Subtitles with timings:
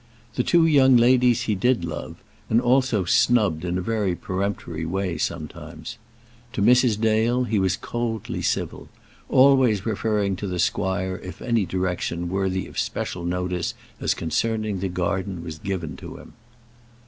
[0.33, 2.15] The two young ladies he did love,
[2.49, 5.99] and also snubbed in a very peremptory way sometimes.
[6.53, 6.99] To Mrs.
[6.99, 8.89] Dale he was coldly civil,
[9.29, 14.89] always referring to the squire if any direction worthy of special notice as concerning the
[14.89, 16.33] garden was given to him.